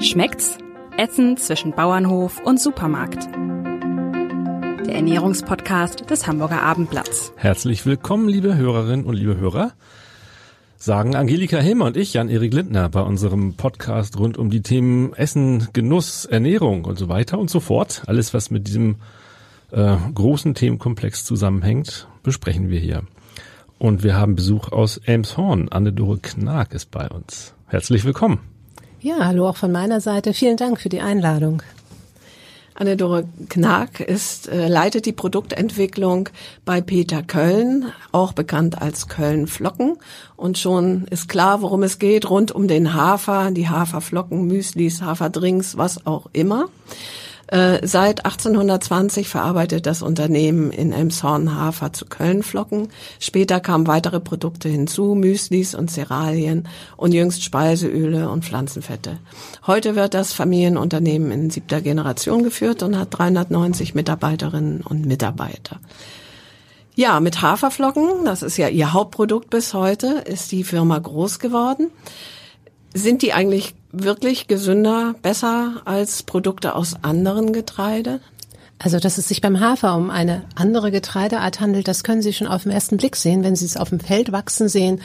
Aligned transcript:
Schmeckt's? 0.00 0.58
Essen 0.96 1.36
zwischen 1.36 1.72
Bauernhof 1.72 2.40
und 2.44 2.60
Supermarkt. 2.60 3.26
Der 4.86 4.94
Ernährungspodcast 4.94 6.08
des 6.08 6.28
Hamburger 6.28 6.62
Abendblatts. 6.62 7.32
Herzlich 7.34 7.84
willkommen, 7.84 8.28
liebe 8.28 8.54
Hörerinnen 8.54 9.04
und 9.06 9.16
liebe 9.16 9.36
Hörer. 9.38 9.72
Sagen 10.76 11.16
Angelika 11.16 11.58
Hilmer 11.58 11.86
und 11.86 11.96
ich, 11.96 12.14
Jan-Erik 12.14 12.54
Lindner, 12.54 12.88
bei 12.88 13.00
unserem 13.00 13.54
Podcast 13.54 14.16
rund 14.20 14.38
um 14.38 14.50
die 14.50 14.62
Themen 14.62 15.14
Essen, 15.14 15.66
Genuss, 15.72 16.26
Ernährung 16.26 16.84
und 16.84 16.96
so 16.96 17.08
weiter 17.08 17.40
und 17.40 17.50
so 17.50 17.58
fort. 17.58 18.02
Alles, 18.06 18.32
was 18.32 18.52
mit 18.52 18.68
diesem 18.68 18.96
äh, 19.72 19.96
großen 20.14 20.54
Themenkomplex 20.54 21.24
zusammenhängt, 21.24 22.06
besprechen 22.22 22.70
wir 22.70 22.78
hier. 22.78 23.02
Und 23.80 24.04
wir 24.04 24.14
haben 24.16 24.36
Besuch 24.36 24.70
aus 24.70 24.98
Elmshorn. 24.98 25.70
Anne-Dore 25.70 26.18
Knag 26.18 26.68
ist 26.70 26.92
bei 26.92 27.08
uns. 27.08 27.54
Herzlich 27.66 28.04
willkommen. 28.04 28.57
Ja, 29.00 29.26
hallo 29.26 29.48
auch 29.48 29.56
von 29.56 29.70
meiner 29.70 30.00
Seite. 30.00 30.34
Vielen 30.34 30.56
Dank 30.56 30.80
für 30.80 30.88
die 30.88 31.00
Einladung. 31.00 31.62
Anne-Dore 32.74 33.28
Knag 33.48 34.00
ist, 34.00 34.48
äh, 34.48 34.66
leitet 34.66 35.06
die 35.06 35.12
Produktentwicklung 35.12 36.30
bei 36.64 36.80
Peter 36.80 37.22
Köln, 37.22 37.92
auch 38.10 38.32
bekannt 38.32 38.82
als 38.82 39.06
Köln 39.06 39.46
Flocken. 39.46 39.98
Und 40.34 40.58
schon 40.58 41.04
ist 41.10 41.28
klar, 41.28 41.62
worum 41.62 41.84
es 41.84 42.00
geht, 42.00 42.28
rund 42.28 42.50
um 42.50 42.66
den 42.66 42.92
Hafer, 42.92 43.52
die 43.52 43.68
Haferflocken, 43.68 44.48
Müslis, 44.48 45.00
Haferdrinks, 45.00 45.76
was 45.76 46.04
auch 46.04 46.26
immer. 46.32 46.66
Äh, 47.48 47.86
seit 47.86 48.26
1820 48.26 49.26
verarbeitet 49.26 49.86
das 49.86 50.02
Unternehmen 50.02 50.70
in 50.70 50.92
Elmshorn 50.92 51.54
Hafer 51.54 51.94
zu 51.94 52.04
Kölnflocken. 52.04 52.88
Später 53.20 53.58
kamen 53.60 53.86
weitere 53.86 54.20
Produkte 54.20 54.68
hinzu, 54.68 55.14
Müslis 55.14 55.74
und 55.74 55.90
Cerealien 55.90 56.68
und 56.98 57.14
jüngst 57.14 57.42
Speiseöle 57.42 58.28
und 58.28 58.44
Pflanzenfette. 58.44 59.18
Heute 59.66 59.96
wird 59.96 60.12
das 60.12 60.34
Familienunternehmen 60.34 61.30
in 61.30 61.50
siebter 61.50 61.80
Generation 61.80 62.42
geführt 62.42 62.82
und 62.82 62.98
hat 62.98 63.18
390 63.18 63.94
Mitarbeiterinnen 63.94 64.82
und 64.82 65.06
Mitarbeiter. 65.06 65.80
Ja, 66.96 67.18
mit 67.20 67.40
Haferflocken, 67.40 68.26
das 68.26 68.42
ist 68.42 68.58
ja 68.58 68.68
ihr 68.68 68.92
Hauptprodukt 68.92 69.48
bis 69.48 69.72
heute, 69.72 70.22
ist 70.26 70.52
die 70.52 70.64
Firma 70.64 70.98
groß 70.98 71.38
geworden. 71.38 71.90
Sind 72.92 73.22
die 73.22 73.32
eigentlich 73.32 73.74
wirklich 73.92 74.46
gesünder, 74.46 75.14
besser 75.22 75.82
als 75.84 76.22
Produkte 76.22 76.74
aus 76.74 76.96
anderen 77.02 77.52
Getreide? 77.52 78.20
Also, 78.80 79.00
dass 79.00 79.18
es 79.18 79.26
sich 79.26 79.40
beim 79.40 79.58
Hafer 79.58 79.96
um 79.96 80.08
eine 80.08 80.44
andere 80.54 80.92
Getreideart 80.92 81.60
handelt, 81.60 81.88
das 81.88 82.04
können 82.04 82.22
Sie 82.22 82.32
schon 82.32 82.46
auf 82.46 82.62
den 82.62 82.70
ersten 82.70 82.96
Blick 82.96 83.16
sehen, 83.16 83.42
wenn 83.42 83.56
Sie 83.56 83.64
es 83.64 83.76
auf 83.76 83.88
dem 83.88 83.98
Feld 83.98 84.30
wachsen 84.30 84.68
sehen. 84.68 85.00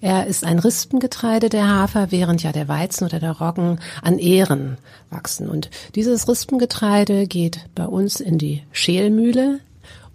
Er 0.00 0.26
ist 0.26 0.44
ein 0.44 0.58
Rispengetreide, 0.58 1.50
der 1.50 1.68
Hafer, 1.68 2.10
während 2.10 2.42
ja 2.42 2.52
der 2.52 2.68
Weizen 2.68 3.04
oder 3.04 3.20
der 3.20 3.32
Roggen 3.32 3.80
an 4.00 4.18
Ähren 4.18 4.78
wachsen. 5.10 5.50
Und 5.50 5.68
dieses 5.94 6.26
Rispengetreide 6.26 7.26
geht 7.26 7.66
bei 7.74 7.84
uns 7.84 8.20
in 8.20 8.38
die 8.38 8.62
Schälmühle 8.72 9.60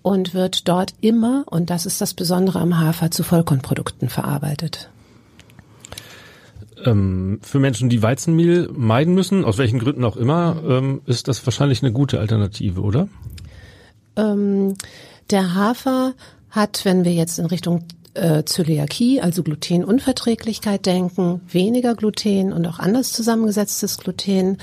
und 0.01 0.33
wird 0.33 0.67
dort 0.67 0.95
immer, 1.01 1.43
und 1.45 1.69
das 1.69 1.85
ist 1.85 2.01
das 2.01 2.15
Besondere 2.15 2.59
am 2.59 2.79
Hafer, 2.79 3.11
zu 3.11 3.21
Vollkornprodukten 3.21 4.09
verarbeitet. 4.09 4.89
Ähm, 6.85 7.39
für 7.41 7.59
Menschen, 7.59 7.89
die 7.89 8.01
Weizenmehl 8.01 8.69
meiden 8.73 9.13
müssen, 9.13 9.45
aus 9.45 9.57
welchen 9.57 9.79
Gründen 9.79 10.03
auch 10.03 10.17
immer, 10.17 10.61
ähm, 10.67 11.01
ist 11.05 11.27
das 11.27 11.45
wahrscheinlich 11.45 11.81
eine 11.81 11.91
gute 11.91 12.19
Alternative, 12.19 12.81
oder? 12.81 13.07
Ähm, 14.15 14.75
der 15.29 15.55
Hafer 15.55 16.13
hat, 16.49 16.85
wenn 16.85 17.05
wir 17.05 17.13
jetzt 17.13 17.39
in 17.39 17.45
Richtung 17.45 17.83
äh, 18.13 18.43
Zöliakie, 18.43 19.21
also 19.21 19.43
Glutenunverträglichkeit 19.43 20.85
denken, 20.85 21.41
weniger 21.47 21.95
Gluten 21.95 22.53
und 22.53 22.65
auch 22.67 22.79
anders 22.79 23.11
zusammengesetztes 23.11 23.97
Gluten. 23.97 24.57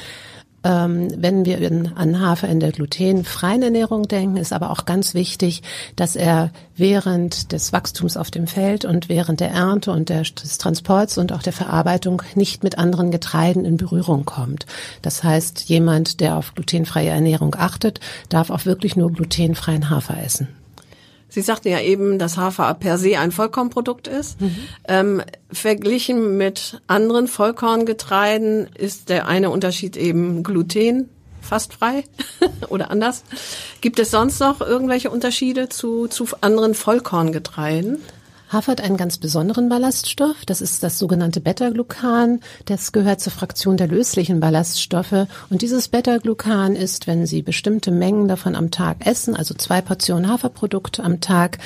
Ähm, 0.63 1.09
wenn 1.17 1.47
wir 1.47 1.59
in, 1.59 1.97
an 1.97 2.21
Hafer 2.21 2.49
in 2.49 2.61
der 2.61 2.73
glutenfreien 2.73 3.63
Ernährung 3.63 4.09
denken, 4.09 4.37
ist 4.37 4.53
aber 4.53 4.71
auch 4.71 4.85
ganz 4.85 5.15
wichtig, 5.15 5.63
dass 5.97 6.17
er 6.17 6.51
während 6.77 7.53
des 7.53 7.73
Wachstums 7.73 8.19
auf 8.19 8.31
dem 8.31 8.47
Feld 8.47 8.85
und 8.85 9.09
während 9.09 9.41
der 9.41 9.51
Ernte 9.51 9.91
und 9.91 10.11
der, 10.11 10.23
des 10.23 10.59
Transports 10.59 11.17
und 11.17 11.33
auch 11.33 11.43
der 11.43 11.55
Verarbeitung 11.55 12.23
nicht 12.35 12.63
mit 12.63 12.79
anderen 12.79 13.11
Getreiden 13.11 13.65
in 13.65 13.79
Berührung 13.79 14.27
kommt. 14.27 14.67
Das 15.01 15.25
heißt, 15.25 15.69
jemand, 15.69 16.21
der 16.21 16.37
auf 16.37 16.55
glutenfreie 16.55 17.09
Ernährung 17.09 17.57
achtet, 17.59 18.01
darf 18.29 18.51
auch 18.51 18.67
wirklich 18.67 18.97
nur 18.97 19.13
glutenfreien 19.13 19.89
Hafer 19.89 20.23
essen. 20.23 20.60
Sie 21.31 21.41
sagten 21.41 21.69
ja 21.69 21.81
eben, 21.81 22.19
dass 22.19 22.37
Hafer 22.37 22.75
per 22.75 22.99
se 22.99 23.19
ein 23.19 23.33
Vollkornprodukt 23.33 24.09
ist. 24.09 24.41
Mhm. 24.41 24.57
Ähm, 24.87 25.23
verglichen 25.51 26.37
mit 26.37 26.83
anderen 26.87 27.29
Vollkorngetreiden 27.29 28.69
ist 28.77 29.09
der 29.09 29.27
eine 29.27 29.51
Unterschied 29.51 29.97
eben 29.97 30.43
Gluten, 30.43 31.09
fast 31.41 31.73
frei 31.73 32.05
oder 32.69 32.91
anders. 32.91 33.25
Gibt 33.81 33.99
es 33.99 34.11
sonst 34.11 34.41
noch 34.41 34.61
irgendwelche 34.61 35.11
Unterschiede 35.11 35.69
zu, 35.69 36.09
zu 36.09 36.27
anderen 36.41 36.75
Vollkorngetreiden? 36.75 37.99
Hafer 38.51 38.73
hat 38.73 38.81
einen 38.81 38.97
ganz 38.97 39.19
besonderen 39.19 39.69
Ballaststoff. 39.69 40.45
Das 40.45 40.61
ist 40.61 40.83
das 40.83 40.99
sogenannte 40.99 41.41
Beta-Glucan. 41.41 42.41
Das 42.65 42.91
gehört 42.91 43.21
zur 43.21 43.33
Fraktion 43.33 43.77
der 43.77 43.87
löslichen 43.87 44.41
Ballaststoffe. 44.41 45.29
Und 45.51 45.63
dieses 45.63 45.87
Beta-Glucan 45.87 46.75
ist, 46.75 47.07
wenn 47.07 47.27
Sie 47.27 47.43
bestimmte 47.43 47.93
Mengen 47.93 48.27
davon 48.27 48.57
am 48.57 48.73
Tag 48.73 49.07
essen, 49.07 49.37
also 49.37 49.55
zwei 49.55 49.81
Portionen 49.81 50.29
Haferprodukte 50.29 51.05
am 51.05 51.21
Tag, 51.21 51.59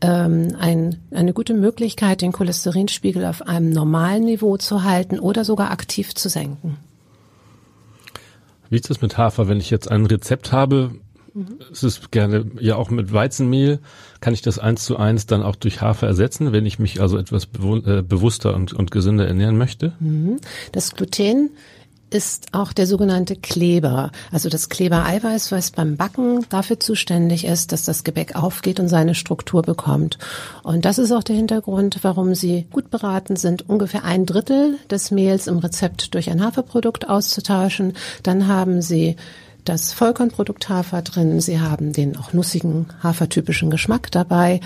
ähm, 0.00 0.56
ein, 0.58 1.00
eine 1.10 1.34
gute 1.34 1.52
Möglichkeit, 1.52 2.22
den 2.22 2.32
Cholesterinspiegel 2.32 3.26
auf 3.26 3.46
einem 3.46 3.68
normalen 3.68 4.24
Niveau 4.24 4.56
zu 4.56 4.84
halten 4.84 5.18
oder 5.18 5.44
sogar 5.44 5.70
aktiv 5.70 6.14
zu 6.14 6.30
senken. 6.30 6.78
Wie 8.70 8.76
ist 8.76 8.88
das 8.88 9.02
mit 9.02 9.18
Hafer, 9.18 9.48
wenn 9.48 9.58
ich 9.58 9.68
jetzt 9.68 9.90
ein 9.90 10.06
Rezept 10.06 10.50
habe, 10.50 10.92
Es 11.70 11.82
ist 11.82 12.12
gerne 12.12 12.46
ja 12.60 12.76
auch 12.76 12.90
mit 12.90 13.12
Weizenmehl 13.12 13.80
kann 14.20 14.34
ich 14.34 14.42
das 14.42 14.58
eins 14.58 14.84
zu 14.84 14.96
eins 14.96 15.26
dann 15.26 15.42
auch 15.42 15.56
durch 15.56 15.80
Hafer 15.80 16.06
ersetzen, 16.06 16.52
wenn 16.52 16.66
ich 16.66 16.78
mich 16.78 17.00
also 17.00 17.18
etwas 17.18 17.44
äh, 17.44 18.02
bewusster 18.02 18.54
und, 18.54 18.72
und 18.72 18.90
gesünder 18.90 19.26
ernähren 19.26 19.56
möchte. 19.56 19.92
Mhm. 20.00 20.38
Das 20.72 20.94
Gluten 20.94 21.50
ist 22.12 22.48
auch 22.52 22.72
der 22.72 22.86
sogenannte 22.86 23.36
Kleber, 23.36 24.10
also 24.30 24.48
das 24.48 24.68
Klebereiweiß, 24.68 25.50
was 25.50 25.70
beim 25.70 25.96
Backen 25.96 26.44
dafür 26.50 26.78
zuständig 26.78 27.46
ist, 27.46 27.72
dass 27.72 27.84
das 27.84 28.04
Gebäck 28.04 28.36
aufgeht 28.36 28.80
und 28.80 28.88
seine 28.88 29.14
Struktur 29.14 29.62
bekommt. 29.62 30.18
Und 30.62 30.84
das 30.84 30.98
ist 30.98 31.12
auch 31.12 31.22
der 31.22 31.36
Hintergrund, 31.36 31.98
warum 32.02 32.34
Sie 32.34 32.66
gut 32.70 32.90
beraten 32.90 33.36
sind, 33.36 33.68
ungefähr 33.68 34.04
ein 34.04 34.26
Drittel 34.26 34.76
des 34.90 35.10
Mehls 35.10 35.46
im 35.46 35.58
Rezept 35.58 36.14
durch 36.14 36.30
ein 36.30 36.44
Haferprodukt 36.44 37.08
auszutauschen. 37.08 37.94
Dann 38.22 38.46
haben 38.46 38.82
Sie 38.82 39.16
das 39.64 39.92
Vollkornprodukt 39.92 40.68
Hafer 40.68 41.02
drin. 41.02 41.40
Sie 41.40 41.60
haben 41.60 41.92
den 41.92 42.16
auch 42.16 42.32
nussigen 42.32 42.86
hafertypischen 43.02 43.70
Geschmack 43.70 44.10
dabei 44.10 44.60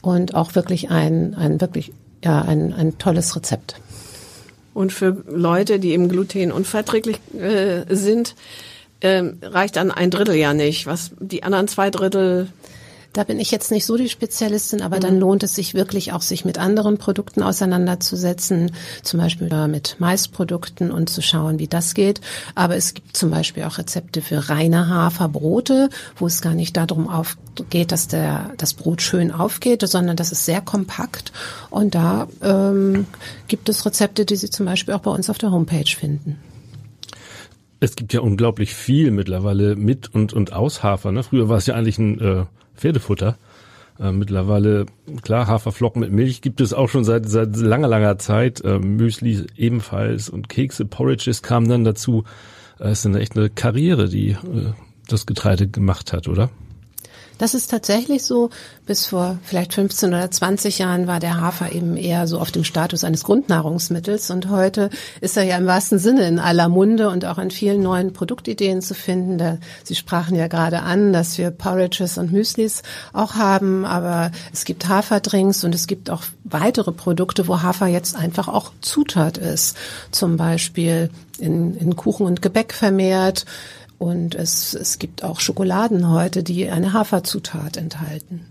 und 0.00 0.34
auch 0.34 0.54
wirklich 0.54 0.90
ein, 0.90 1.34
ein 1.34 1.60
wirklich, 1.60 1.92
ja, 2.24 2.42
ein, 2.42 2.72
ein 2.72 2.98
tolles 2.98 3.34
Rezept. 3.36 3.76
Und 4.74 4.92
für 4.92 5.24
Leute, 5.28 5.80
die 5.80 5.90
eben 5.90 6.08
glutenunverträglich 6.08 7.18
äh, 7.38 7.84
sind, 7.88 8.36
äh, 9.00 9.24
reicht 9.42 9.76
dann 9.76 9.90
ein 9.90 10.10
Drittel 10.10 10.36
ja 10.36 10.54
nicht. 10.54 10.86
Was 10.86 11.10
die 11.18 11.42
anderen 11.42 11.68
zwei 11.68 11.90
Drittel 11.90 12.48
da 13.12 13.24
bin 13.24 13.40
ich 13.40 13.50
jetzt 13.50 13.70
nicht 13.70 13.86
so 13.86 13.96
die 13.96 14.08
Spezialistin, 14.08 14.82
aber 14.82 14.96
mhm. 14.96 15.00
dann 15.00 15.20
lohnt 15.20 15.42
es 15.42 15.54
sich 15.54 15.74
wirklich 15.74 16.12
auch, 16.12 16.22
sich 16.22 16.44
mit 16.44 16.58
anderen 16.58 16.98
Produkten 16.98 17.42
auseinanderzusetzen, 17.42 18.72
zum 19.02 19.20
Beispiel 19.20 19.48
mit 19.68 19.96
Maisprodukten 19.98 20.90
und 20.90 21.08
zu 21.08 21.22
schauen, 21.22 21.58
wie 21.58 21.68
das 21.68 21.94
geht. 21.94 22.20
Aber 22.54 22.76
es 22.76 22.94
gibt 22.94 23.16
zum 23.16 23.30
Beispiel 23.30 23.64
auch 23.64 23.78
Rezepte 23.78 24.20
für 24.20 24.48
reine 24.48 24.88
Haferbrote, 24.88 25.88
wo 26.16 26.26
es 26.26 26.42
gar 26.42 26.54
nicht 26.54 26.76
darum 26.76 27.10
geht, 27.70 27.92
dass 27.92 28.08
der, 28.08 28.52
das 28.58 28.74
Brot 28.74 29.02
schön 29.02 29.32
aufgeht, 29.32 29.82
sondern 29.88 30.16
das 30.16 30.30
ist 30.30 30.44
sehr 30.44 30.60
kompakt. 30.60 31.32
Und 31.70 31.94
da 31.94 32.28
ähm, 32.42 33.06
gibt 33.48 33.68
es 33.68 33.84
Rezepte, 33.86 34.26
die 34.26 34.36
Sie 34.36 34.50
zum 34.50 34.66
Beispiel 34.66 34.94
auch 34.94 35.00
bei 35.00 35.10
uns 35.10 35.30
auf 35.30 35.38
der 35.38 35.50
Homepage 35.50 35.88
finden. 35.88 36.38
Es 37.80 37.94
gibt 37.94 38.12
ja 38.12 38.20
unglaublich 38.20 38.74
viel 38.74 39.12
mittlerweile 39.12 39.76
mit 39.76 40.12
und 40.12 40.32
und 40.32 40.52
aus 40.52 40.82
Hafer. 40.82 41.12
Ne? 41.12 41.22
Früher 41.22 41.48
war 41.48 41.58
es 41.58 41.66
ja 41.66 41.74
eigentlich 41.74 41.98
ein 41.98 42.20
äh, 42.20 42.44
Pferdefutter. 42.78 43.36
Äh, 44.00 44.12
mittlerweile, 44.12 44.86
klar, 45.22 45.46
Haferflocken 45.48 46.00
mit 46.00 46.12
Milch 46.12 46.40
gibt 46.40 46.60
es 46.60 46.72
auch 46.72 46.88
schon 46.88 47.04
seit, 47.04 47.28
seit 47.28 47.56
langer, 47.56 47.88
langer 47.88 48.18
Zeit. 48.18 48.60
Äh, 48.62 48.78
Müsli 48.78 49.46
ebenfalls 49.56 50.28
und 50.28 50.48
Kekse, 50.48 50.84
Porridges 50.84 51.42
kamen 51.42 51.68
dann 51.68 51.84
dazu. 51.84 52.24
Äh, 52.78 52.90
es 52.90 53.00
ist 53.00 53.06
eine 53.06 53.20
echt 53.20 53.36
eine 53.36 53.50
Karriere, 53.50 54.08
die 54.08 54.30
äh, 54.30 54.72
das 55.08 55.26
Getreide 55.26 55.68
gemacht 55.68 56.12
hat, 56.12 56.28
oder? 56.28 56.50
Das 57.38 57.54
ist 57.54 57.70
tatsächlich 57.70 58.24
so. 58.24 58.50
Bis 58.84 59.06
vor 59.06 59.38
vielleicht 59.42 59.74
15 59.74 60.08
oder 60.08 60.30
20 60.30 60.78
Jahren 60.78 61.06
war 61.06 61.20
der 61.20 61.40
Hafer 61.40 61.72
eben 61.72 61.96
eher 61.96 62.26
so 62.26 62.38
auf 62.38 62.50
dem 62.50 62.64
Status 62.64 63.04
eines 63.04 63.22
Grundnahrungsmittels 63.22 64.30
und 64.30 64.48
heute 64.48 64.88
ist 65.20 65.36
er 65.36 65.42
ja 65.42 65.58
im 65.58 65.66
wahrsten 65.66 65.98
Sinne 65.98 66.26
in 66.26 66.38
aller 66.38 66.70
Munde 66.70 67.10
und 67.10 67.26
auch 67.26 67.36
an 67.36 67.50
vielen 67.50 67.82
neuen 67.82 68.14
Produktideen 68.14 68.80
zu 68.80 68.94
finden. 68.94 69.36
Da, 69.36 69.58
Sie 69.84 69.94
sprachen 69.94 70.36
ja 70.36 70.48
gerade 70.48 70.80
an, 70.80 71.12
dass 71.12 71.36
wir 71.36 71.50
Porridges 71.50 72.16
und 72.16 72.32
Müslis 72.32 72.82
auch 73.12 73.34
haben, 73.34 73.84
aber 73.84 74.32
es 74.54 74.64
gibt 74.64 74.88
Haferdrinks 74.88 75.64
und 75.64 75.74
es 75.74 75.86
gibt 75.86 76.08
auch 76.08 76.22
weitere 76.44 76.92
Produkte, 76.92 77.46
wo 77.46 77.60
Hafer 77.60 77.88
jetzt 77.88 78.16
einfach 78.16 78.48
auch 78.48 78.72
Zutat 78.80 79.36
ist. 79.36 79.76
Zum 80.10 80.38
Beispiel 80.38 81.10
in, 81.38 81.76
in 81.76 81.94
Kuchen 81.94 82.26
und 82.26 82.40
Gebäck 82.42 82.72
vermehrt. 82.72 83.44
Und 83.98 84.34
es, 84.34 84.74
es 84.74 84.98
gibt 84.98 85.24
auch 85.24 85.40
Schokoladen 85.40 86.10
heute, 86.10 86.42
die 86.42 86.68
eine 86.70 86.92
Haferzutat 86.92 87.76
enthalten. 87.76 88.46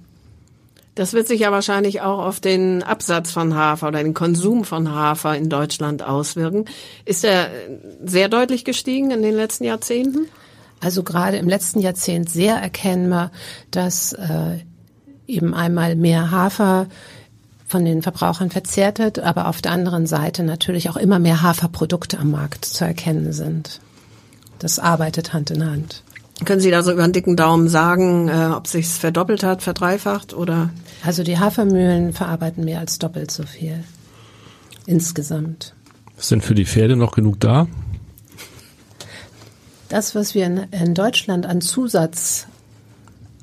Das 0.97 1.13
wird 1.13 1.27
sich 1.27 1.41
ja 1.41 1.51
wahrscheinlich 1.51 2.01
auch 2.01 2.19
auf 2.19 2.39
den 2.39 2.81
Absatz 2.81 3.31
von 3.31 3.53
Hafer 3.53 3.89
oder 3.89 4.01
den 4.01 4.15
Konsum 4.15 4.65
von 4.65 4.91
Hafer 4.91 5.37
in 5.37 5.47
Deutschland 5.47 6.01
auswirken. 6.01 6.65
Ist 7.05 7.23
er 7.23 7.49
sehr 8.03 8.29
deutlich 8.29 8.65
gestiegen 8.65 9.11
in 9.11 9.21
den 9.21 9.35
letzten 9.35 9.63
Jahrzehnten? 9.63 10.27
Also 10.81 11.03
gerade 11.03 11.37
im 11.37 11.47
letzten 11.47 11.79
Jahrzehnt 11.79 12.29
sehr 12.29 12.55
erkennbar, 12.55 13.31
dass 13.69 14.13
äh, 14.13 14.57
eben 15.27 15.53
einmal 15.53 15.95
mehr 15.95 16.31
Hafer 16.31 16.87
von 17.67 17.85
den 17.85 18.01
Verbrauchern 18.01 18.49
verzehrt 18.49 18.97
wird, 18.97 19.19
aber 19.19 19.47
auf 19.47 19.61
der 19.61 19.73
anderen 19.73 20.07
Seite 20.07 20.41
natürlich 20.43 20.89
auch 20.89 20.97
immer 20.97 21.19
mehr 21.19 21.43
Haferprodukte 21.43 22.17
am 22.17 22.31
Markt 22.31 22.65
zu 22.65 22.85
erkennen 22.85 23.33
sind. 23.33 23.81
Das 24.59 24.79
arbeitet 24.79 25.33
Hand 25.33 25.51
in 25.51 25.65
Hand. 25.65 26.03
Können 26.45 26.61
Sie 26.61 26.69
da 26.69 26.83
so 26.83 26.91
über 26.91 27.03
einen 27.03 27.13
dicken 27.13 27.35
Daumen 27.35 27.67
sagen, 27.67 28.27
äh, 28.29 28.51
ob 28.53 28.67
sich's 28.67 28.97
verdoppelt 28.97 29.43
hat, 29.43 29.63
verdreifacht 29.63 30.33
oder? 30.33 30.69
Also 31.03 31.23
die 31.23 31.39
Hafermühlen 31.39 32.13
verarbeiten 32.13 32.63
mehr 32.63 32.79
als 32.79 32.99
doppelt 32.99 33.31
so 33.31 33.43
viel 33.43 33.83
insgesamt. 34.85 35.73
Sind 36.17 36.43
für 36.43 36.55
die 36.55 36.65
Pferde 36.65 36.95
noch 36.95 37.11
genug 37.11 37.39
da? 37.39 37.67
Das, 39.89 40.15
was 40.15 40.35
wir 40.35 40.45
in, 40.45 40.57
in 40.71 40.93
Deutschland 40.93 41.45
an 41.45 41.61
Zusatz 41.61 42.47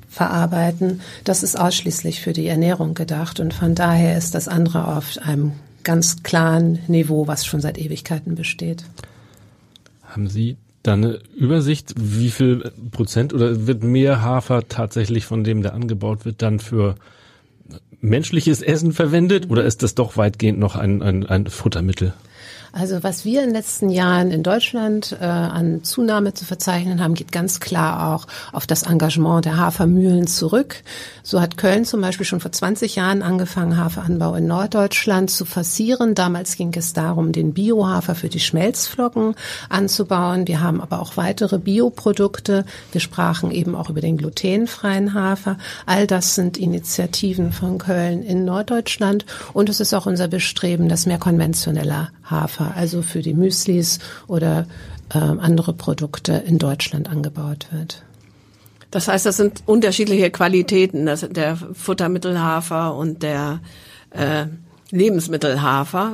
verarbeiten, 0.09 1.01
das 1.25 1.43
ist 1.43 1.59
ausschließlich 1.59 2.21
für 2.21 2.31
die 2.31 2.47
Ernährung 2.47 2.93
gedacht 2.93 3.39
und 3.41 3.53
von 3.53 3.75
daher 3.75 4.17
ist 4.17 4.35
das 4.35 4.47
andere 4.47 4.95
auf 4.95 5.17
einem 5.21 5.53
ganz 5.83 6.23
klaren 6.23 6.79
Niveau, 6.87 7.27
was 7.27 7.45
schon 7.45 7.61
seit 7.61 7.77
Ewigkeiten 7.77 8.35
besteht. 8.35 8.85
Haben 10.03 10.29
Sie 10.29 10.57
da 10.87 10.93
eine 10.93 11.19
Übersicht, 11.35 11.93
wie 11.97 12.29
viel 12.29 12.71
Prozent 12.91 13.33
oder 13.33 13.67
wird 13.67 13.83
mehr 13.83 14.21
Hafer 14.21 14.67
tatsächlich 14.67 15.25
von 15.25 15.43
dem, 15.43 15.61
der 15.61 15.73
angebaut 15.73 16.25
wird, 16.25 16.41
dann 16.41 16.59
für 16.59 16.95
menschliches 18.01 18.61
Essen 18.61 18.93
verwendet 18.93 19.49
oder 19.49 19.63
ist 19.63 19.83
das 19.83 19.95
doch 19.95 20.17
weitgehend 20.17 20.59
noch 20.59 20.75
ein, 20.75 21.01
ein, 21.01 21.25
ein 21.25 21.47
Futtermittel? 21.47 22.13
Also 22.77 23.03
was 23.03 23.23
wir 23.23 23.39
in 23.39 23.47
den 23.47 23.55
letzten 23.55 23.89
Jahren 23.89 24.31
in 24.31 24.43
Deutschland 24.43 25.15
äh, 25.21 25.23
an 25.23 25.85
Zunahme 25.85 26.33
zu 26.33 26.43
verzeichnen 26.43 27.01
haben, 27.01 27.13
geht 27.13 27.31
ganz 27.31 27.61
klar 27.61 28.13
auch 28.13 28.27
auf 28.51 28.67
das 28.67 28.83
Engagement 28.83 29.45
der 29.45 29.55
Hafermühlen 29.55 30.27
zurück. 30.27 30.83
So 31.23 31.39
hat 31.39 31.55
Köln 31.55 31.85
zum 31.85 32.01
Beispiel 32.01 32.25
schon 32.25 32.41
vor 32.41 32.51
20 32.51 32.97
Jahren 32.97 33.21
angefangen, 33.21 33.77
Haferanbau 33.77 34.35
in 34.35 34.47
Norddeutschland 34.47 35.31
zu 35.31 35.45
forcieren. 35.45 36.15
Damals 36.15 36.57
ging 36.57 36.73
es 36.75 36.91
darum, 36.91 37.31
den 37.31 37.53
Biohafer 37.53 38.13
für 38.13 38.27
die 38.27 38.41
Schmelzflocken 38.41 39.35
anzubauen. 39.69 40.45
Wir 40.45 40.59
haben 40.59 40.81
aber 40.81 40.99
auch 40.99 41.15
weitere 41.15 41.59
Bioprodukte. 41.59 42.65
Wir 42.91 42.99
sprachen 42.99 43.51
eben 43.51 43.73
auch 43.73 43.89
über 43.89 44.01
den 44.01 44.17
glutenfreien 44.17 45.13
Hafer. 45.13 45.57
All 45.85 46.07
das 46.07 46.35
sind 46.35 46.57
Initiativen 46.57 47.53
von 47.53 47.77
Köln 47.77 48.21
in 48.21 48.43
Norddeutschland. 48.43 49.25
Und 49.53 49.69
es 49.69 49.79
ist 49.79 49.93
auch 49.93 50.07
unser 50.07 50.27
Bestreben, 50.27 50.89
dass 50.89 51.05
mehr 51.05 51.19
konventioneller 51.19 52.09
Hafer, 52.25 52.73
also 52.75 53.01
für 53.01 53.21
die 53.21 53.33
Müslis 53.33 53.99
oder 54.27 54.67
äh, 55.13 55.17
andere 55.17 55.73
Produkte 55.73 56.33
in 56.33 56.57
Deutschland 56.57 57.09
angebaut 57.09 57.67
wird. 57.71 58.03
Das 58.91 59.07
heißt, 59.07 59.25
das 59.25 59.37
sind 59.37 59.63
unterschiedliche 59.65 60.31
Qualitäten, 60.31 61.05
das 61.05 61.27
der 61.29 61.57
Futtermittelhafer 61.57 62.95
und 62.95 63.23
der 63.23 63.59
äh, 64.11 64.45
Lebensmittelhafer. 64.91 66.13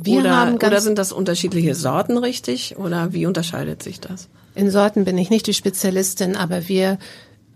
Wir 0.00 0.20
oder, 0.20 0.54
oder 0.54 0.80
sind 0.80 0.98
das 0.98 1.12
unterschiedliche 1.12 1.74
Sorten 1.74 2.18
richtig? 2.18 2.76
Oder 2.78 3.12
wie 3.12 3.26
unterscheidet 3.26 3.82
sich 3.82 4.00
das? 4.00 4.28
In 4.54 4.70
Sorten 4.70 5.04
bin 5.04 5.18
ich 5.18 5.30
nicht 5.30 5.46
die 5.46 5.54
Spezialistin, 5.54 6.36
aber 6.36 6.68
wir 6.68 6.98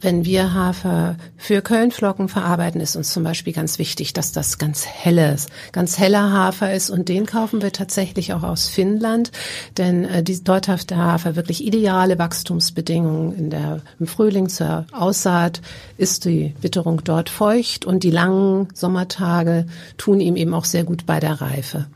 wenn 0.04 0.26
wir 0.26 0.52
Hafer 0.52 1.16
für 1.38 1.62
Kölnflocken 1.62 2.28
verarbeiten, 2.28 2.80
ist 2.80 2.94
uns 2.94 3.12
zum 3.12 3.24
Beispiel 3.24 3.54
ganz 3.54 3.78
wichtig, 3.78 4.12
dass 4.12 4.32
das 4.32 4.58
ganz 4.58 4.86
helles, 4.86 5.46
ganz 5.72 5.98
heller 5.98 6.30
Hafer 6.30 6.74
ist 6.74 6.90
und 6.90 7.08
den 7.08 7.24
kaufen 7.24 7.62
wir 7.62 7.72
tatsächlich 7.72 8.34
auch 8.34 8.42
aus 8.42 8.68
Finnland, 8.68 9.32
denn 9.78 10.04
äh, 10.04 10.22
die, 10.22 10.44
dort 10.44 10.68
hat 10.68 10.90
der 10.90 10.98
Hafer 10.98 11.36
wirklich 11.36 11.64
ideale 11.64 12.18
Wachstumsbedingungen. 12.18 13.34
In 13.34 13.50
der, 13.50 13.80
Im 13.98 14.06
Frühling 14.06 14.50
zur 14.50 14.86
Aussaat 14.92 15.62
ist 15.96 16.26
die 16.26 16.54
Witterung 16.60 17.02
dort 17.02 17.30
feucht 17.30 17.86
und 17.86 18.02
die 18.04 18.10
langen 18.10 18.68
Sommertage 18.74 19.66
tun 19.96 20.20
ihm 20.20 20.36
eben 20.36 20.52
auch 20.52 20.66
sehr 20.66 20.84
gut 20.84 21.06
bei 21.06 21.18
der 21.18 21.40
Reife. 21.40 21.86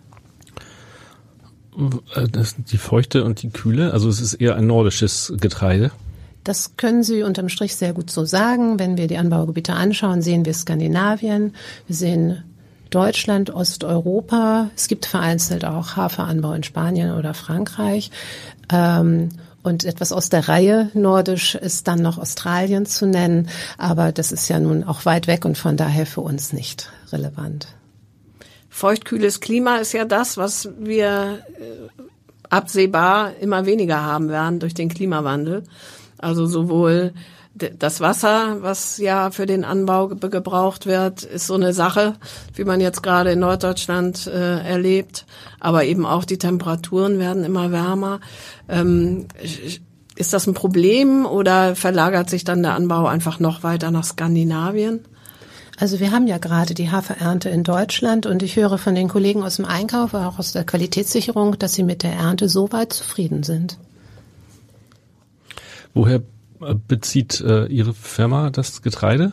Äh, 2.15 2.27
das, 2.29 2.57
die 2.57 2.79
Feuchte 2.79 3.23
und 3.25 3.43
die 3.43 3.51
Kühle, 3.51 3.93
also 3.93 4.09
es 4.09 4.23
ist 4.23 4.35
eher 4.35 4.57
ein 4.57 4.67
nordisches 4.67 5.35
Getreide. 5.39 5.91
Das 6.49 6.79
können 6.79 7.03
Sie 7.03 7.23
unterm 7.23 7.51
Strich 7.51 7.77
sehr 7.77 7.93
gut 7.93 8.11
so 8.11 8.25
sagen. 8.25 8.79
Wenn 8.79 8.97
wir 8.97 9.07
die 9.07 9.19
Anbaugebiete 9.19 9.75
anschauen, 9.75 10.23
sehen 10.23 10.47
wir 10.47 10.55
Skandinavien, 10.55 11.55
wir 11.87 11.95
sehen 11.95 12.43
Deutschland, 12.89 13.51
Osteuropa. 13.51 14.71
Es 14.75 14.89
gibt 14.89 15.05
vereinzelt 15.05 15.67
auch 15.67 15.97
Haferanbau 15.97 16.55
in 16.55 16.63
Spanien 16.63 17.13
oder 17.13 17.35
Frankreich. 17.35 18.11
Ähm, 18.73 19.29
und 19.63 19.85
etwas 19.85 20.11
aus 20.11 20.31
der 20.31 20.49
Reihe 20.49 20.91
nordisch 20.95 21.55
ist 21.55 21.87
dann 21.87 22.01
noch 22.01 22.17
Australien 22.17 22.87
zu 22.87 23.05
nennen. 23.05 23.51
Aber 23.77 24.11
das 24.11 24.33
ist 24.33 24.49
ja 24.49 24.59
nun 24.59 24.85
auch 24.85 25.05
weit 25.05 25.27
weg 25.27 25.45
und 25.45 25.59
von 25.59 25.77
daher 25.77 26.07
für 26.07 26.23
uns 26.23 26.55
nicht 26.55 26.91
relevant. 27.13 27.69
Feuchtkühles 28.71 29.41
Klima 29.41 29.77
ist 29.77 29.93
ja 29.93 30.07
das, 30.07 30.39
was 30.39 30.71
wir 30.79 31.41
äh, 31.59 32.03
absehbar 32.49 33.33
immer 33.39 33.67
weniger 33.67 34.01
haben 34.01 34.31
werden 34.31 34.61
durch 34.61 34.73
den 34.73 34.89
Klimawandel. 34.89 35.65
Also 36.19 36.47
sowohl 36.47 37.13
das 37.55 38.01
Wasser, 38.01 38.59
was 38.61 38.99
ja 38.99 39.31
für 39.31 39.47
den 39.47 39.65
Anbau 39.65 40.09
gebraucht 40.09 40.87
wird, 40.87 41.25
ist 41.25 41.47
so 41.47 41.55
eine 41.55 41.73
Sache, 41.73 42.15
wie 42.55 42.65
man 42.65 42.81
jetzt 42.81 43.03
gerade 43.03 43.33
in 43.33 43.41
Norddeutschland 43.41 44.27
äh, 44.27 44.61
erlebt. 44.61 45.27
Aber 45.59 45.85
eben 45.85 46.07
auch 46.07 46.25
die 46.25 46.39
Temperaturen 46.39 47.19
werden 47.19 47.45
immer 47.45 47.73
wärmer. 47.73 48.21
Ähm, 48.69 49.27
ist 50.15 50.33
das 50.33 50.47
ein 50.47 50.55
Problem 50.55 51.27
oder 51.27 51.77
verlagert 51.77 52.31
sich 52.31 52.45
dann 52.45 52.63
der 52.63 52.75
Anbau 52.75 53.07
einfach 53.07 53.41
noch 53.41 53.63
weiter 53.63 53.91
nach 53.91 54.05
Skandinavien? 54.05 55.05
Also 55.81 56.01
wir 56.01 56.11
haben 56.11 56.27
ja 56.27 56.39
gerade 56.39 56.75
die 56.75 56.91
Haferernte 56.91 57.51
in 57.51 57.63
Deutschland 57.63 58.27
und 58.27 58.43
ich 58.43 58.57
höre 58.57 58.79
von 58.79 58.97
den 58.97 59.09
Kollegen 59.09 59.45
aus 59.45 59.57
dem 59.57 59.65
Einkauf, 59.65 60.13
auch 60.13 60.41
aus 60.41 60.51
der 60.53 60.65
Qualitätssicherung, 60.65 61.57
dass 61.59 61.75
sie 61.75 61.85
mit 61.85 62.03
der 62.03 62.15
Ernte 62.15 62.49
so 62.49 62.73
weit 62.73 62.93
zufrieden 62.93 63.45
sind. 63.45 63.79
Woher 65.95 66.23
äh, 66.61 66.75
bezieht 66.75 67.41
äh, 67.41 67.67
Ihre 67.67 67.95
Firma 67.95 68.51
das 68.51 68.83
Getreide? 68.83 69.33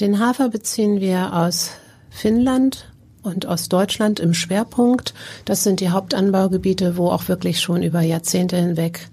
Den 0.00 0.18
Hafer 0.18 0.48
beziehen 0.50 1.00
wir 1.00 1.34
aus 1.34 1.70
Finnland 2.10 2.92
und 3.22 3.46
aus 3.46 3.68
Deutschland 3.68 4.20
im 4.20 4.34
Schwerpunkt. 4.34 5.14
Das 5.44 5.64
sind 5.64 5.80
die 5.80 5.90
Hauptanbaugebiete, 5.90 6.96
wo 6.96 7.08
auch 7.08 7.28
wirklich 7.28 7.60
schon 7.60 7.82
über 7.82 8.00
Jahrzehnte 8.00 8.56
hinweg 8.56 9.08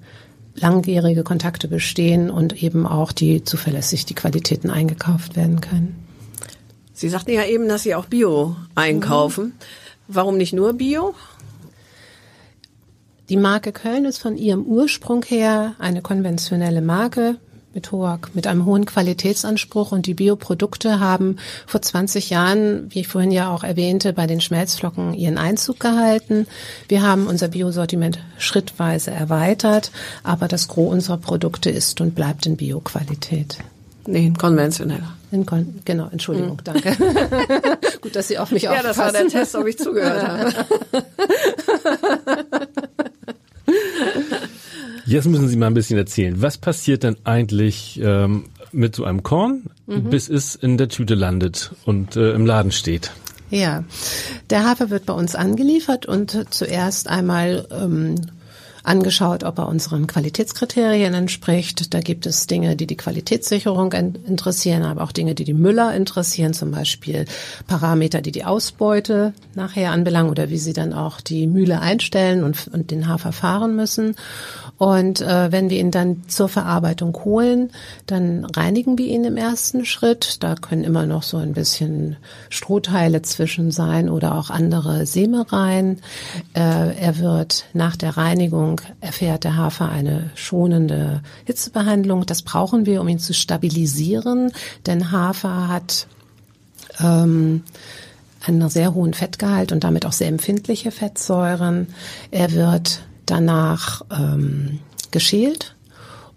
langjährige 0.55 1.23
Kontakte 1.23 1.67
bestehen 1.67 2.29
und 2.29 2.61
eben 2.61 2.85
auch 2.85 3.11
die 3.11 3.43
zuverlässig 3.43 4.05
die 4.05 4.13
Qualitäten 4.13 4.69
eingekauft 4.69 5.35
werden 5.35 5.61
können. 5.61 5.95
Sie 6.93 7.09
sagten 7.09 7.31
ja 7.31 7.43
eben, 7.43 7.67
dass 7.67 7.83
Sie 7.83 7.95
auch 7.95 8.05
Bio 8.05 8.55
einkaufen. 8.75 9.45
Mhm. 9.45 9.53
Warum 10.07 10.37
nicht 10.37 10.53
nur 10.53 10.73
Bio? 10.73 11.15
Die 13.33 13.37
Marke 13.37 13.71
Köln 13.71 14.05
ist 14.05 14.19
von 14.19 14.37
ihrem 14.37 14.61
Ursprung 14.61 15.25
her 15.25 15.73
eine 15.79 16.03
konventionelle 16.03 16.83
Marke 16.83 17.37
mit, 17.73 17.91
hoher, 17.91 18.19
mit 18.35 18.45
einem 18.45 18.67
hohen 18.67 18.85
Qualitätsanspruch 18.85 19.91
und 19.91 20.05
die 20.05 20.13
Bioprodukte 20.13 20.99
haben 20.99 21.37
vor 21.65 21.81
20 21.81 22.29
Jahren, 22.29 22.93
wie 22.93 22.99
ich 22.99 23.07
vorhin 23.07 23.31
ja 23.31 23.49
auch 23.49 23.63
erwähnte, 23.63 24.13
bei 24.13 24.27
den 24.27 24.39
Schmelzflocken 24.39 25.15
ihren 25.15 25.39
Einzug 25.39 25.79
gehalten. 25.79 26.45
Wir 26.87 27.01
haben 27.01 27.25
unser 27.25 27.47
Biosortiment 27.47 28.19
schrittweise 28.37 29.09
erweitert, 29.09 29.89
aber 30.21 30.47
das 30.47 30.67
Gros 30.67 30.93
unserer 30.93 31.17
Produkte 31.17 31.71
ist 31.71 32.01
und 32.01 32.13
bleibt 32.13 32.45
in 32.45 32.55
Bioqualität. 32.55 33.57
Nee, 34.05 34.27
in 34.27 34.37
konventioneller. 34.37 35.15
In 35.31 35.47
kon 35.47 35.79
genau, 35.85 36.07
Entschuldigung, 36.11 36.59
hm. 36.59 36.63
danke. 36.65 36.95
Gut, 38.01 38.15
dass 38.15 38.27
Sie 38.27 38.37
auf 38.37 38.51
mich 38.51 38.61
ja, 38.61 38.73
aufpassen. 38.73 38.99
Ja, 38.99 39.03
das 39.05 39.15
war 39.15 39.23
der 39.23 39.27
Test, 39.27 39.55
ob 39.55 39.65
ich 39.65 39.79
zugehört 39.79 40.27
habe. 40.27 40.53
Jetzt 45.13 45.27
müssen 45.27 45.47
Sie 45.47 45.57
mal 45.57 45.67
ein 45.67 45.75
bisschen 45.75 45.97
erzählen. 45.97 46.41
Was 46.41 46.57
passiert 46.57 47.03
denn 47.03 47.17
eigentlich 47.23 47.99
ähm, 48.03 48.45
mit 48.71 48.95
so 48.95 49.03
einem 49.03 49.21
Korn? 49.21 49.63
mhm. 49.85 50.09
bis 50.09 50.29
es 50.29 50.55
in 50.55 50.77
der 50.77 50.89
Tüte 50.89 51.15
landet 51.15 51.71
und 51.85 52.15
äh, 52.15 52.31
im 52.33 52.45
Laden 52.45 52.71
steht. 52.71 53.11
Ja, 53.49 53.83
der 54.49 54.65
Hafer 54.65 54.89
wird 54.89 55.05
bei 55.05 55.13
uns 55.13 55.35
angeliefert 55.35 56.05
und 56.05 56.47
zuerst 56.49 57.07
einmal 57.07 57.67
ähm, 57.71 58.15
angeschaut, 58.83 59.43
ob 59.43 59.57
er 59.59 59.67
unseren 59.67 60.07
Qualitätskriterien 60.07 61.13
entspricht. 61.13 61.93
Da 61.93 62.01
gibt 62.01 62.25
es 62.25 62.47
Dinge, 62.47 62.75
die 62.75 62.85
die 62.85 62.97
Qualitätssicherung 62.97 63.93
interessieren, 63.93 64.83
aber 64.83 65.03
auch 65.03 65.13
Dinge, 65.13 65.35
die 65.35 65.45
die 65.45 65.53
Müller 65.53 65.95
interessieren, 65.95 66.53
zum 66.53 66.71
Beispiel 66.71 67.25
Parameter, 67.67 68.21
die 68.21 68.33
die 68.33 68.43
Ausbeute 68.43 69.33
nachher 69.55 69.91
anbelangen 69.91 70.29
oder 70.29 70.49
wie 70.49 70.57
sie 70.57 70.73
dann 70.73 70.93
auch 70.93 71.21
die 71.21 71.47
Mühle 71.47 71.79
einstellen 71.79 72.43
und, 72.43 72.67
und 72.73 72.91
den 72.91 73.07
Hafer 73.07 73.31
fahren 73.31 73.75
müssen. 73.75 74.15
Und 74.77 75.21
äh, 75.21 75.51
wenn 75.51 75.69
wir 75.69 75.79
ihn 75.79 75.91
dann 75.91 76.23
zur 76.27 76.49
Verarbeitung 76.49 77.15
holen, 77.23 77.69
dann 78.05 78.43
reinigen 78.43 78.97
wir 78.97 79.05
ihn 79.05 79.23
im 79.23 79.37
ersten 79.37 79.85
Schritt. 79.85 80.43
Da 80.43 80.55
können 80.55 80.83
immer 80.83 81.05
noch 81.05 81.23
so 81.23 81.37
ein 81.37 81.53
bisschen 81.53 82.17
Strohteile 82.49 83.21
zwischen 83.21 83.71
sein 83.71 84.09
oder 84.09 84.35
auch 84.35 84.49
andere 84.49 85.05
Sämereien. 85.05 86.01
Äh, 86.53 86.97
er 86.97 87.19
wird 87.19 87.65
nach 87.73 87.95
der 87.95 88.17
Reinigung 88.17 88.72
erfährt 89.01 89.43
der 89.43 89.57
Hafer 89.57 89.89
eine 89.89 90.31
schonende 90.35 91.21
Hitzebehandlung. 91.45 92.25
Das 92.25 92.41
brauchen 92.41 92.85
wir, 92.85 93.01
um 93.01 93.07
ihn 93.07 93.19
zu 93.19 93.33
stabilisieren, 93.33 94.51
denn 94.85 95.11
Hafer 95.11 95.67
hat 95.67 96.07
ähm, 96.99 97.63
einen 98.45 98.69
sehr 98.69 98.93
hohen 98.93 99.13
Fettgehalt 99.13 99.71
und 99.71 99.83
damit 99.83 100.05
auch 100.05 100.11
sehr 100.11 100.27
empfindliche 100.27 100.91
Fettsäuren. 100.91 101.87
Er 102.31 102.51
wird 102.51 103.03
danach 103.25 104.01
ähm, 104.11 104.79
geschält 105.11 105.75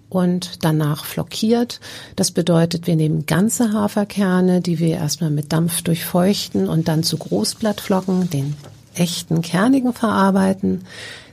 und 0.08 0.64
danach 0.64 1.04
flockiert. 1.04 1.80
Das 2.14 2.30
bedeutet, 2.30 2.86
wir 2.86 2.96
nehmen 2.96 3.26
ganze 3.26 3.72
Haferkerne, 3.72 4.60
die 4.60 4.78
wir 4.78 4.96
erstmal 4.96 5.30
mit 5.30 5.52
Dampf 5.52 5.82
durchfeuchten 5.82 6.68
und 6.68 6.88
dann 6.88 7.02
zu 7.02 7.16
Großblattflocken, 7.18 8.30
den 8.30 8.56
echten 8.94 9.42
kernigen 9.42 9.92
verarbeiten. 9.92 10.84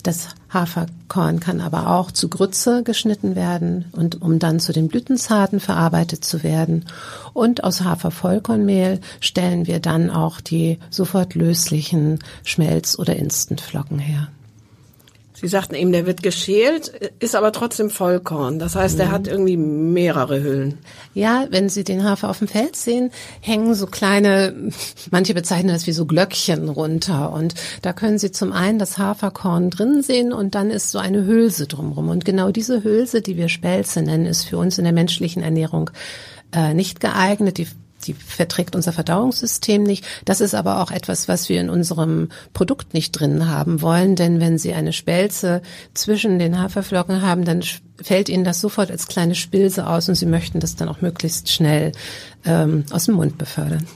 Das 0.02 0.30
Haferkorn 0.54 1.40
kann 1.40 1.62
aber 1.62 1.90
auch 1.90 2.12
zu 2.12 2.30
Grütze 2.30 2.84
geschnitten 2.84 3.36
werden 3.36 3.86
und 3.92 4.22
um 4.22 4.40
dann 4.40 4.60
zu 4.60 4.74
den 4.74 4.88
Blütenzarten 4.88 5.60
verarbeitet 5.60 6.24
zu 6.24 6.44
werden. 6.44 6.86
Und 7.34 7.64
aus 7.64 7.82
Hafervollkornmehl 7.82 9.00
stellen 9.20 9.68
wir 9.68 9.80
dann 9.80 10.10
auch 10.10 10.42
die 10.42 10.80
sofort 10.90 11.36
löslichen 11.36 12.20
Schmelz- 12.44 12.98
oder 12.98 13.16
Instantflocken 13.16 14.00
her. 14.00 14.30
Sie 15.44 15.50
sagten 15.50 15.76
eben, 15.76 15.92
der 15.92 16.06
wird 16.06 16.24
geschält, 16.24 16.88
ist 17.20 17.36
aber 17.36 17.52
trotzdem 17.52 17.90
Vollkorn. 17.90 18.60
Das 18.60 18.78
heißt, 18.78 18.98
der 18.98 19.08
mhm. 19.08 19.12
hat 19.12 19.28
irgendwie 19.28 19.58
mehrere 19.58 20.42
Hüllen. 20.42 20.78
Ja, 21.14 21.48
wenn 21.50 21.68
Sie 21.68 21.84
den 21.84 22.06
Hafer 22.06 22.30
auf 22.30 22.40
dem 22.40 22.48
Feld 22.48 22.78
sehen, 22.78 23.12
hängen 23.42 23.76
so 23.76 23.86
kleine, 23.86 24.72
manche 25.12 25.34
bezeichnen 25.34 25.74
das 25.74 25.86
wie 25.86 25.92
so 25.92 26.06
Glöckchen 26.06 26.70
runter. 26.70 27.34
Und 27.34 27.56
da 27.82 27.92
können 27.92 28.20
Sie 28.20 28.32
zum 28.32 28.54
einen 28.54 28.80
das 28.80 28.98
Haferkorn 28.98 29.70
drin 29.70 30.02
sehen 30.02 30.32
und 30.32 30.56
dann 30.56 30.70
ist 30.70 30.92
so 30.92 30.98
eine 31.00 31.26
Hülse 31.26 31.68
drumherum. 31.68 32.08
Und 32.08 32.24
genau 32.24 32.52
diese 32.52 32.86
Hülse, 32.86 33.22
die 33.22 33.36
wir 33.36 33.50
Spelze 33.50 34.02
nennen, 34.02 34.26
ist 34.26 34.46
für 34.46 34.58
uns 34.58 34.78
in 34.78 34.86
der 34.86 34.94
menschlichen 34.94 35.44
Ernährung 35.44 35.90
äh, 36.54 36.74
nicht 36.74 37.02
geeignet. 37.02 37.58
Die 37.58 37.68
die 38.08 38.14
verträgt 38.14 38.76
unser 38.76 38.94
Verdauungssystem 38.94 39.84
nicht. 39.84 40.06
Das 40.26 40.42
ist 40.42 40.54
aber 40.54 40.82
auch 40.82 40.92
etwas, 40.92 41.28
was 41.28 41.50
wir 41.50 41.60
in 41.60 41.70
unserem 41.70 42.30
Produkt 42.54 42.94
nicht 42.94 43.12
drin 43.12 43.48
haben 43.48 43.82
wollen, 43.82 44.16
denn 44.16 44.40
wenn 44.40 44.58
Sie 44.58 44.74
eine 44.74 44.94
Spelze 44.94 45.62
zwischen 45.94 46.40
den 46.40 46.60
Haferflocken 46.60 47.22
haben, 47.22 47.46
dann 47.46 47.64
fällt 48.02 48.30
Ihnen 48.30 48.44
das 48.44 48.62
sofort 48.62 48.92
als 48.92 49.08
kleine 49.08 49.36
Spilse 49.36 49.88
aus 49.88 50.10
und 50.10 50.16
Sie 50.16 50.26
möchten 50.26 50.60
das 50.60 50.76
dann 50.76 50.90
auch 50.90 51.02
möglichst 51.02 51.52
schnell 51.52 51.92
ähm, 52.46 52.86
aus 52.92 53.06
dem 53.06 53.16
Mund 53.16 53.38
befördern. 53.38 53.88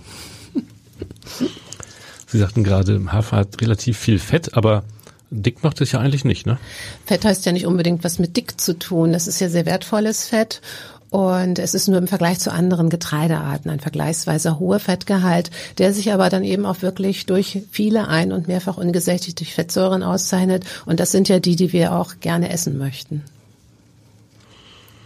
Sie 2.27 2.39
sagten 2.39 2.63
gerade, 2.63 3.01
Hafer 3.11 3.37
hat 3.37 3.61
relativ 3.61 3.97
viel 3.97 4.19
Fett, 4.19 4.55
aber 4.55 4.83
Dick 5.29 5.63
macht 5.63 5.81
es 5.81 5.91
ja 5.91 5.99
eigentlich 5.99 6.23
nicht, 6.23 6.45
ne? 6.45 6.57
Fett 7.05 7.25
heißt 7.25 7.45
ja 7.45 7.51
nicht 7.51 7.65
unbedingt 7.65 8.03
was 8.03 8.17
mit 8.17 8.37
dick 8.37 8.59
zu 8.59 8.77
tun. 8.77 9.11
Das 9.11 9.27
ist 9.27 9.39
ja 9.41 9.49
sehr 9.49 9.65
wertvolles 9.65 10.25
Fett 10.25 10.61
und 11.09 11.57
es 11.57 11.73
ist 11.73 11.87
nur 11.87 11.97
im 11.97 12.07
Vergleich 12.07 12.39
zu 12.39 12.51
anderen 12.51 12.89
Getreidearten 12.89 13.71
ein 13.71 13.79
vergleichsweise 13.79 14.59
hoher 14.59 14.79
Fettgehalt, 14.79 15.51
der 15.77 15.93
sich 15.93 16.11
aber 16.11 16.29
dann 16.29 16.43
eben 16.43 16.65
auch 16.65 16.81
wirklich 16.81 17.25
durch 17.25 17.63
viele 17.71 18.07
ein- 18.07 18.33
und 18.33 18.47
mehrfach 18.47 18.77
ungesättigte 18.77 19.45
Fettsäuren 19.45 20.03
auszeichnet. 20.03 20.65
Und 20.85 20.99
das 20.99 21.11
sind 21.11 21.29
ja 21.29 21.39
die, 21.39 21.55
die 21.55 21.71
wir 21.71 21.93
auch 21.93 22.19
gerne 22.19 22.49
essen 22.49 22.77
möchten. 22.77 23.23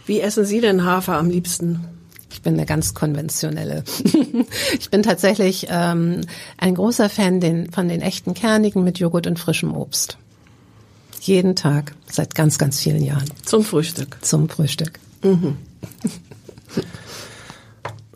Wie 0.04 0.20
essen 0.20 0.44
Sie 0.44 0.60
denn 0.60 0.84
Hafer 0.84 1.16
am 1.16 1.30
liebsten? 1.30 1.84
Ich 2.32 2.42
bin 2.42 2.54
eine 2.54 2.66
ganz 2.66 2.94
konventionelle. 2.94 3.84
ich 4.78 4.90
bin 4.90 5.04
tatsächlich 5.04 5.68
ähm, 5.70 6.22
ein 6.58 6.74
großer 6.74 7.08
Fan 7.08 7.38
den, 7.38 7.70
von 7.70 7.88
den 7.88 8.00
echten 8.00 8.34
Kernigen 8.34 8.82
mit 8.82 8.98
Joghurt 8.98 9.28
und 9.28 9.38
frischem 9.38 9.76
Obst. 9.76 10.18
Jeden 11.20 11.54
Tag, 11.54 11.94
seit 12.10 12.34
ganz, 12.34 12.58
ganz 12.58 12.80
vielen 12.80 13.04
Jahren. 13.04 13.30
Zum 13.44 13.62
Frühstück. 13.62 14.16
Zum 14.22 14.48
Frühstück. 14.48 14.98
Mhm. 15.22 15.56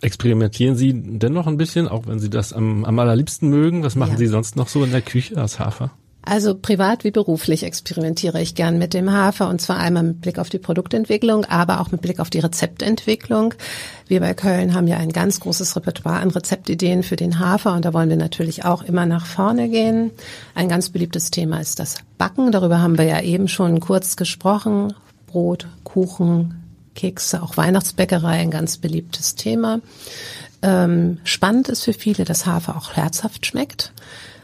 Experimentieren 0.00 0.76
Sie 0.76 0.92
dennoch 0.94 1.46
ein 1.46 1.56
bisschen, 1.56 1.88
auch 1.88 2.06
wenn 2.06 2.18
Sie 2.18 2.30
das 2.30 2.52
am, 2.52 2.84
am 2.84 2.98
allerliebsten 2.98 3.48
mögen? 3.48 3.82
Was 3.82 3.96
machen 3.96 4.12
ja. 4.12 4.18
Sie 4.18 4.26
sonst 4.26 4.56
noch 4.56 4.68
so 4.68 4.84
in 4.84 4.92
der 4.92 5.02
Küche 5.02 5.42
aus 5.42 5.58
Hafer? 5.58 5.90
Also 6.28 6.56
privat 6.56 7.04
wie 7.04 7.12
beruflich 7.12 7.62
experimentiere 7.62 8.42
ich 8.42 8.56
gern 8.56 8.78
mit 8.78 8.94
dem 8.94 9.12
Hafer 9.12 9.48
und 9.48 9.60
zwar 9.60 9.78
einmal 9.78 10.02
mit 10.02 10.20
Blick 10.20 10.40
auf 10.40 10.48
die 10.48 10.58
Produktentwicklung, 10.58 11.44
aber 11.44 11.80
auch 11.80 11.92
mit 11.92 12.02
Blick 12.02 12.18
auf 12.18 12.30
die 12.30 12.40
Rezeptentwicklung. 12.40 13.54
Wir 14.08 14.18
bei 14.18 14.34
Köln 14.34 14.74
haben 14.74 14.88
ja 14.88 14.96
ein 14.96 15.12
ganz 15.12 15.38
großes 15.38 15.76
Repertoire 15.76 16.18
an 16.18 16.30
Rezeptideen 16.30 17.04
für 17.04 17.14
den 17.14 17.38
Hafer 17.38 17.74
und 17.74 17.84
da 17.84 17.94
wollen 17.94 18.08
wir 18.08 18.16
natürlich 18.16 18.64
auch 18.64 18.82
immer 18.82 19.06
nach 19.06 19.24
vorne 19.24 19.68
gehen. 19.68 20.10
Ein 20.56 20.68
ganz 20.68 20.90
beliebtes 20.90 21.30
Thema 21.30 21.60
ist 21.60 21.78
das 21.78 21.98
Backen. 22.18 22.50
Darüber 22.50 22.80
haben 22.80 22.98
wir 22.98 23.04
ja 23.04 23.20
eben 23.20 23.46
schon 23.46 23.78
kurz 23.78 24.16
gesprochen. 24.16 24.94
Brot, 25.28 25.68
Kuchen, 25.84 26.65
Kekse, 26.96 27.42
auch 27.42 27.56
Weihnachtsbäckerei 27.56 28.40
ein 28.40 28.50
ganz 28.50 28.78
beliebtes 28.78 29.36
Thema. 29.36 29.80
Ähm, 30.62 31.18
spannend 31.22 31.68
ist 31.68 31.84
für 31.84 31.92
viele, 31.92 32.24
dass 32.24 32.46
Hafer 32.46 32.76
auch 32.76 32.94
herzhaft 32.94 33.46
schmeckt. 33.46 33.92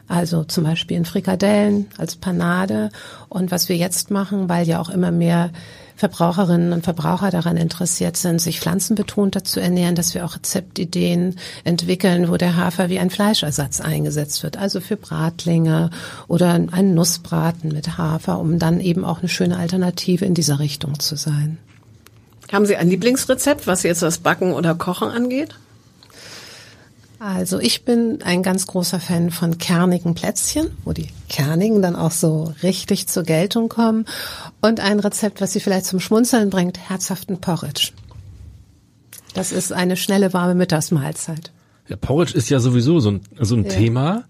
Also 0.06 0.44
zum 0.44 0.64
Beispiel 0.64 0.96
in 0.96 1.04
Frikadellen 1.04 1.86
als 1.96 2.16
Panade. 2.16 2.90
Und 3.28 3.50
was 3.50 3.68
wir 3.68 3.76
jetzt 3.76 4.10
machen, 4.10 4.48
weil 4.48 4.68
ja 4.68 4.78
auch 4.78 4.90
immer 4.90 5.10
mehr 5.10 5.50
Verbraucherinnen 5.96 6.72
und 6.72 6.84
Verbraucher 6.84 7.30
daran 7.30 7.56
interessiert 7.56 8.16
sind, 8.16 8.40
sich 8.40 8.60
pflanzenbetonter 8.60 9.44
zu 9.44 9.60
ernähren, 9.60 9.94
dass 9.94 10.14
wir 10.14 10.24
auch 10.24 10.34
Rezeptideen 10.34 11.36
entwickeln, 11.64 12.28
wo 12.28 12.36
der 12.36 12.56
Hafer 12.56 12.88
wie 12.88 12.98
ein 12.98 13.10
Fleischersatz 13.10 13.80
eingesetzt 13.80 14.42
wird. 14.42 14.56
Also 14.56 14.80
für 14.80 14.96
Bratlinge 14.96 15.90
oder 16.28 16.54
ein 16.54 16.94
Nussbraten 16.94 17.72
mit 17.72 17.98
Hafer, 17.98 18.38
um 18.38 18.58
dann 18.58 18.80
eben 18.80 19.04
auch 19.04 19.20
eine 19.20 19.28
schöne 19.28 19.56
Alternative 19.56 20.24
in 20.24 20.34
dieser 20.34 20.58
Richtung 20.58 20.98
zu 20.98 21.16
sein. 21.16 21.58
Haben 22.52 22.66
Sie 22.66 22.76
ein 22.76 22.88
Lieblingsrezept, 22.88 23.66
was 23.66 23.82
jetzt 23.82 24.02
das 24.02 24.18
Backen 24.18 24.52
oder 24.52 24.74
Kochen 24.74 25.08
angeht? 25.08 25.54
Also 27.18 27.60
ich 27.60 27.84
bin 27.84 28.18
ein 28.22 28.42
ganz 28.42 28.66
großer 28.66 28.98
Fan 28.98 29.30
von 29.30 29.56
kernigen 29.56 30.14
Plätzchen, 30.14 30.76
wo 30.84 30.92
die 30.92 31.08
Kernigen 31.28 31.80
dann 31.80 31.96
auch 31.96 32.10
so 32.10 32.52
richtig 32.62 33.06
zur 33.06 33.22
Geltung 33.22 33.68
kommen. 33.68 34.06
Und 34.60 34.80
ein 34.80 34.98
Rezept, 35.00 35.40
was 35.40 35.52
Sie 35.52 35.60
vielleicht 35.60 35.86
zum 35.86 36.00
Schmunzeln 36.00 36.50
bringt, 36.50 36.78
herzhaften 36.78 37.40
Porridge. 37.40 37.92
Das 39.34 39.52
ist 39.52 39.72
eine 39.72 39.96
schnelle, 39.96 40.32
warme 40.34 40.54
Mittagsmahlzeit. 40.54 41.52
Ja, 41.88 41.96
Porridge 41.96 42.36
ist 42.36 42.50
ja 42.50 42.58
sowieso 42.58 43.00
so 43.00 43.12
ein, 43.12 43.20
so 43.40 43.54
ein 43.54 43.64
ja. 43.64 43.70
Thema 43.70 44.24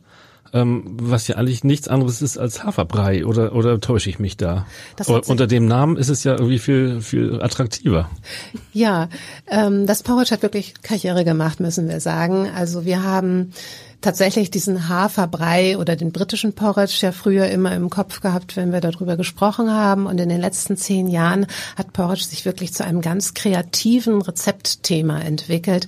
ähm, 0.53 0.97
was 1.01 1.29
ja 1.29 1.37
eigentlich 1.37 1.65
nichts 1.65 1.89
anderes 1.89 2.23
ist 2.23 2.39
als 2.39 2.65
Haferbrei 2.65 3.25
oder 3.27 3.55
oder 3.55 3.81
täusche 3.81 4.11
ich 4.11 4.19
mich 4.19 4.37
da? 4.37 4.67
Unter 5.07 5.47
dem 5.47 5.67
Namen 5.67 5.97
ist 5.97 6.09
es 6.09 6.25
ja 6.25 6.33
irgendwie 6.33 6.59
viel 6.59 7.01
viel 7.01 7.41
attraktiver. 7.43 8.11
Ja, 8.73 9.09
ähm, 9.49 9.87
das 9.87 10.03
Porridge 10.03 10.31
hat 10.31 10.43
wirklich 10.43 10.75
Karriere 10.83 11.25
gemacht, 11.25 11.61
müssen 11.61 11.89
wir 11.89 12.01
sagen. 12.01 12.49
Also 12.55 12.85
wir 12.85 13.03
haben 13.03 13.53
tatsächlich 14.03 14.51
diesen 14.51 14.89
Haferbrei 14.89 15.79
oder 15.79 15.97
den 15.97 16.13
britischen 16.13 16.53
Porridge 16.53 16.99
ja 17.01 17.13
früher 17.13 17.47
immer 17.49 17.75
im 17.75 17.89
Kopf 17.89 18.21
gehabt, 18.21 18.57
wenn 18.57 18.73
wir 18.73 18.81
darüber 18.81 19.17
gesprochen 19.17 19.71
haben. 19.71 20.07
Und 20.07 20.21
in 20.21 20.29
den 20.29 20.41
letzten 20.41 20.77
zehn 20.77 21.09
Jahren 21.09 21.47
hat 21.77 21.93
Porridge 21.93 22.25
sich 22.25 22.45
wirklich 22.45 22.75
zu 22.75 22.85
einem 22.85 23.01
ganz 23.01 23.33
kreativen 23.33 24.21
Rezeptthema 24.21 25.21
entwickelt 25.21 25.87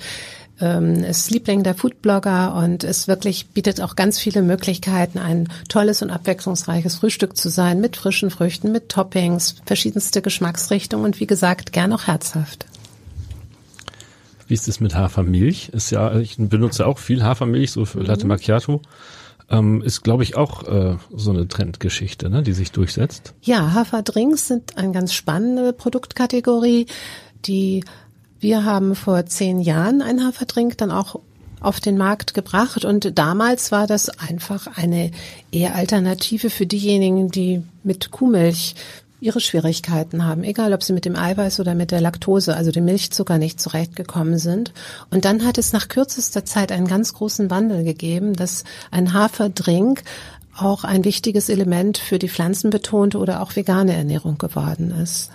ähm, 0.60 1.02
ist 1.02 1.30
Liebling 1.30 1.62
der 1.62 1.74
Foodblogger 1.74 2.54
und 2.54 2.84
es 2.84 3.08
wirklich 3.08 3.48
bietet 3.48 3.80
auch 3.80 3.96
ganz 3.96 4.18
viele 4.18 4.42
Möglichkeiten, 4.42 5.18
ein 5.18 5.48
tolles 5.68 6.02
und 6.02 6.10
abwechslungsreiches 6.10 6.96
Frühstück 6.96 7.36
zu 7.36 7.48
sein 7.48 7.80
mit 7.80 7.96
frischen 7.96 8.30
Früchten, 8.30 8.72
mit 8.72 8.88
Toppings, 8.88 9.56
verschiedenste 9.66 10.22
Geschmacksrichtungen 10.22 11.06
und 11.06 11.20
wie 11.20 11.26
gesagt, 11.26 11.72
gern 11.72 11.92
auch 11.92 12.06
herzhaft. 12.06 12.66
Wie 14.46 14.54
ist 14.54 14.68
es 14.68 14.80
mit 14.80 14.94
Hafermilch? 14.94 15.70
Ist 15.70 15.90
ja, 15.90 16.16
ich 16.18 16.36
benutze 16.38 16.86
auch 16.86 16.98
viel 16.98 17.22
Hafermilch, 17.22 17.72
so 17.72 17.84
für 17.84 18.00
Latte 18.00 18.24
mhm. 18.24 18.28
Macchiato. 18.28 18.82
Ähm, 19.50 19.82
ist, 19.82 20.02
glaube 20.02 20.22
ich, 20.22 20.36
auch 20.36 20.62
äh, 20.66 20.96
so 21.14 21.30
eine 21.30 21.46
Trendgeschichte, 21.48 22.30
ne, 22.30 22.42
die 22.42 22.52
sich 22.52 22.72
durchsetzt. 22.72 23.34
Ja, 23.42 23.74
Haferdrinks 23.74 24.48
sind 24.48 24.78
eine 24.78 24.92
ganz 24.92 25.12
spannende 25.12 25.74
Produktkategorie, 25.74 26.86
die 27.44 27.84
Wir 28.40 28.64
haben 28.64 28.94
vor 28.94 29.26
zehn 29.26 29.60
Jahren 29.60 30.02
einen 30.02 30.24
Haferdrink 30.24 30.76
dann 30.78 30.90
auch 30.90 31.20
auf 31.60 31.80
den 31.80 31.96
Markt 31.96 32.34
gebracht 32.34 32.84
und 32.84 33.18
damals 33.18 33.72
war 33.72 33.86
das 33.86 34.10
einfach 34.10 34.76
eine 34.76 35.10
eher 35.50 35.74
Alternative 35.74 36.50
für 36.50 36.66
diejenigen, 36.66 37.30
die 37.30 37.62
mit 37.82 38.10
Kuhmilch 38.10 38.74
ihre 39.24 39.40
Schwierigkeiten 39.40 40.26
haben, 40.26 40.44
egal 40.44 40.74
ob 40.74 40.82
sie 40.82 40.92
mit 40.92 41.06
dem 41.06 41.16
Eiweiß 41.16 41.58
oder 41.58 41.74
mit 41.74 41.90
der 41.90 42.02
Laktose, 42.02 42.54
also 42.54 42.70
dem 42.70 42.84
Milchzucker 42.84 43.38
nicht 43.38 43.58
zurechtgekommen 43.58 44.38
sind. 44.38 44.74
Und 45.10 45.24
dann 45.24 45.46
hat 45.46 45.56
es 45.56 45.72
nach 45.72 45.88
kürzester 45.88 46.44
Zeit 46.44 46.70
einen 46.70 46.86
ganz 46.86 47.14
großen 47.14 47.50
Wandel 47.50 47.84
gegeben, 47.84 48.34
dass 48.34 48.64
ein 48.90 49.14
Haferdrink 49.14 50.02
auch 50.56 50.84
ein 50.84 51.04
wichtiges 51.04 51.48
Element 51.48 51.96
für 51.96 52.18
die 52.18 52.28
pflanzenbetonte 52.28 53.16
oder 53.16 53.40
auch 53.40 53.56
vegane 53.56 53.94
Ernährung 53.94 54.36
geworden 54.36 54.90
ist. 55.02 55.30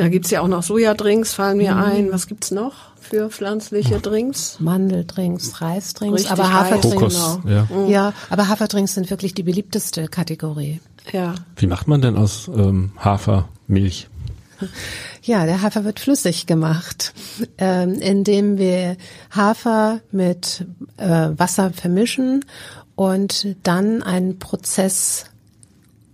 Da 0.00 0.08
gibt's 0.08 0.30
ja 0.30 0.40
auch 0.40 0.48
noch 0.48 0.62
Sojadrinks, 0.62 1.34
fallen 1.34 1.58
mir 1.58 1.74
mhm. 1.74 1.82
ein. 1.82 2.10
Was 2.10 2.26
gibt's 2.26 2.50
noch 2.50 2.72
für 2.98 3.28
pflanzliche 3.28 4.00
Drinks? 4.00 4.56
Mandeldrinks, 4.58 5.60
Reisdrinks, 5.60 6.20
Richtig 6.20 6.32
aber 6.32 6.50
Haferdrinks. 6.50 6.96
Kokos, 6.96 7.38
ja. 7.44 7.68
Mhm. 7.70 7.90
ja, 7.90 8.14
aber 8.30 8.48
Haferdrinks 8.48 8.94
sind 8.94 9.10
wirklich 9.10 9.34
die 9.34 9.42
beliebteste 9.42 10.08
Kategorie. 10.08 10.80
Ja. 11.12 11.34
Wie 11.56 11.66
macht 11.66 11.86
man 11.86 12.00
denn 12.00 12.16
aus 12.16 12.48
ähm, 12.48 12.92
Hafermilch? 12.96 14.08
Ja, 15.22 15.44
der 15.44 15.60
Hafer 15.60 15.84
wird 15.84 16.00
flüssig 16.00 16.46
gemacht, 16.46 17.12
ähm, 17.58 17.94
indem 18.00 18.56
wir 18.56 18.96
Hafer 19.30 20.00
mit 20.12 20.64
äh, 20.96 21.28
Wasser 21.36 21.72
vermischen 21.74 22.46
und 22.94 23.54
dann 23.64 24.02
einen 24.02 24.38
Prozess 24.38 25.26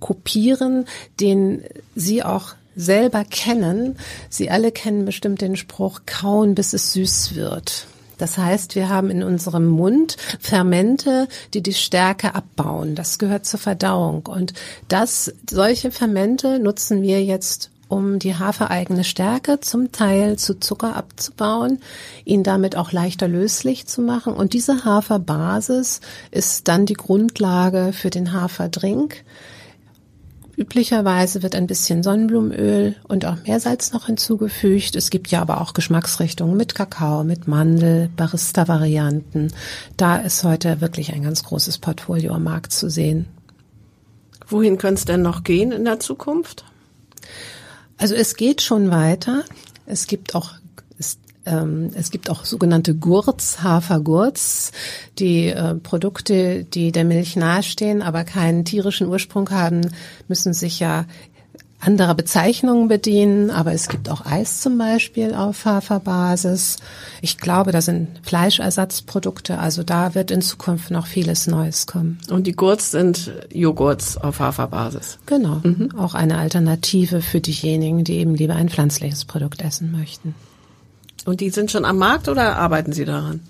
kopieren, 0.00 0.86
den 1.20 1.62
Sie 1.94 2.24
auch 2.24 2.54
selber 2.76 3.24
kennen. 3.24 3.96
Sie 4.28 4.50
alle 4.50 4.70
kennen 4.70 5.04
bestimmt 5.04 5.40
den 5.40 5.56
Spruch, 5.56 6.02
kauen 6.06 6.54
bis 6.54 6.72
es 6.72 6.92
süß 6.92 7.34
wird. 7.34 7.86
Das 8.18 8.38
heißt, 8.38 8.74
wir 8.74 8.88
haben 8.88 9.10
in 9.10 9.22
unserem 9.22 9.66
Mund 9.66 10.16
Fermente, 10.40 11.28
die 11.52 11.62
die 11.62 11.74
Stärke 11.74 12.34
abbauen. 12.34 12.94
Das 12.94 13.18
gehört 13.18 13.44
zur 13.46 13.60
Verdauung. 13.60 14.26
Und 14.26 14.54
das, 14.88 15.34
solche 15.48 15.90
Fermente 15.90 16.58
nutzen 16.58 17.02
wir 17.02 17.22
jetzt 17.22 17.70
um 17.88 18.18
die 18.18 18.34
hafereigene 18.34 19.04
Stärke 19.04 19.60
zum 19.60 19.92
Teil 19.92 20.36
zu 20.38 20.58
Zucker 20.58 20.96
abzubauen, 20.96 21.80
ihn 22.24 22.42
damit 22.42 22.76
auch 22.76 22.90
leichter 22.90 23.28
löslich 23.28 23.86
zu 23.86 24.02
machen. 24.02 24.32
Und 24.32 24.54
diese 24.54 24.84
Haferbasis 24.84 26.00
ist 26.32 26.66
dann 26.68 26.86
die 26.86 26.94
Grundlage 26.94 27.92
für 27.92 28.10
den 28.10 28.32
Haferdrink. 28.32 29.24
Üblicherweise 30.56 31.42
wird 31.42 31.54
ein 31.54 31.66
bisschen 31.66 32.02
Sonnenblumenöl 32.02 32.96
und 33.06 33.26
auch 33.26 33.36
Meersalz 33.42 33.92
noch 33.92 34.06
hinzugefügt. 34.06 34.96
Es 34.96 35.10
gibt 35.10 35.30
ja 35.30 35.42
aber 35.42 35.60
auch 35.60 35.74
Geschmacksrichtungen 35.74 36.56
mit 36.56 36.74
Kakao, 36.74 37.24
mit 37.24 37.46
Mandel, 37.46 38.08
Barista-Varianten. 38.16 39.52
Da 39.98 40.16
ist 40.16 40.44
heute 40.44 40.80
wirklich 40.80 41.12
ein 41.12 41.22
ganz 41.22 41.44
großes 41.44 41.76
Portfolio 41.78 42.32
am 42.32 42.44
Markt 42.44 42.72
zu 42.72 42.88
sehen. 42.88 43.26
Wohin 44.48 44.78
könnte 44.78 45.00
es 45.00 45.04
denn 45.04 45.20
noch 45.20 45.44
gehen 45.44 45.72
in 45.72 45.84
der 45.84 46.00
Zukunft? 46.00 46.64
Also 47.98 48.14
es 48.14 48.36
geht 48.36 48.62
schon 48.62 48.90
weiter. 48.90 49.44
Es 49.84 50.06
gibt 50.06 50.34
auch 50.34 50.54
ähm, 51.46 51.90
es 51.94 52.10
gibt 52.10 52.28
auch 52.28 52.44
sogenannte 52.44 52.94
Gurz, 52.94 53.58
Hafergurz, 53.62 54.72
die 55.18 55.48
äh, 55.48 55.74
Produkte, 55.74 56.64
die 56.64 56.92
der 56.92 57.04
Milch 57.04 57.36
nahestehen, 57.36 58.02
aber 58.02 58.24
keinen 58.24 58.64
tierischen 58.64 59.06
Ursprung 59.08 59.50
haben, 59.50 59.92
müssen 60.28 60.52
sich 60.52 60.80
ja 60.80 61.06
anderer 61.78 62.14
Bezeichnungen 62.14 62.88
bedienen, 62.88 63.50
aber 63.50 63.72
es 63.72 63.88
gibt 63.88 64.08
auch 64.08 64.24
Eis 64.24 64.60
zum 64.60 64.78
Beispiel 64.78 65.34
auf 65.34 65.64
Haferbasis. 65.64 66.78
Ich 67.20 67.38
glaube, 67.38 67.70
da 67.70 67.80
sind 67.80 68.08
Fleischersatzprodukte, 68.22 69.58
also 69.58 69.82
da 69.82 70.14
wird 70.14 70.30
in 70.30 70.42
Zukunft 70.42 70.90
noch 70.90 71.06
vieles 71.06 71.46
Neues 71.46 71.86
kommen. 71.86 72.18
Und 72.30 72.46
die 72.46 72.52
Gurts 72.52 72.90
sind 72.90 73.30
Joghurts 73.52 74.16
auf 74.16 74.40
Haferbasis. 74.40 75.18
Genau, 75.26 75.60
mhm. 75.62 75.90
auch 75.96 76.14
eine 76.14 76.38
Alternative 76.38 77.20
für 77.20 77.40
diejenigen, 77.40 78.04
die 78.04 78.14
eben 78.14 78.34
lieber 78.34 78.56
ein 78.56 78.68
pflanzliches 78.68 79.24
Produkt 79.24 79.62
essen 79.62 79.92
möchten. 79.92 80.34
Und 81.26 81.40
die 81.40 81.50
sind 81.50 81.70
schon 81.70 81.84
am 81.84 81.98
Markt 81.98 82.28
oder 82.28 82.56
arbeiten 82.56 82.92
Sie 82.92 83.04
daran? 83.04 83.40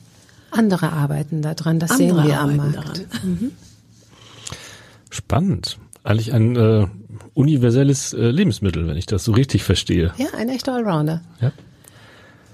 Andere 0.50 0.92
arbeiten 0.92 1.42
daran, 1.42 1.78
das 1.78 1.92
Andere 1.92 2.22
sehen 2.22 2.26
wir 2.26 2.40
am 2.40 2.56
Markt. 2.56 3.06
Mhm. 3.22 3.52
Spannend. 5.10 5.78
Eigentlich 6.02 6.32
ein 6.32 6.56
äh, 6.56 6.86
universelles 7.34 8.12
äh, 8.12 8.30
Lebensmittel, 8.30 8.86
wenn 8.86 8.96
ich 8.96 9.06
das 9.06 9.24
so 9.24 9.32
richtig 9.32 9.64
verstehe. 9.64 10.12
Ja, 10.16 10.28
ein 10.36 10.48
echter 10.48 10.74
Allrounder. 10.74 11.20
Ja. 11.40 11.52